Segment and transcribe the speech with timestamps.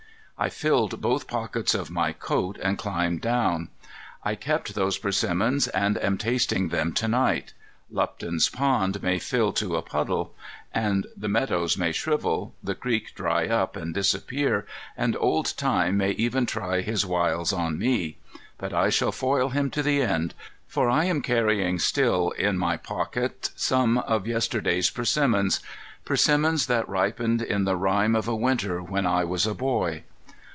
[0.37, 3.69] I filled both pockets of my coat and climbed down.
[4.23, 7.53] I kept those persimmons and am tasting them to night.
[7.91, 10.33] Lupton's Pond may fill to a puddle,
[10.73, 14.65] the meadows may shrivel, the creek dry up and disappear,
[14.97, 18.17] and old Time may even try his wiles on me.
[18.57, 20.33] But I shall foil him to the end;
[20.67, 27.65] for I am carrying still in my pocket some of yesterday's persimmons,—persimmons that ripened in
[27.65, 30.01] the rime of a winter when I was a boy.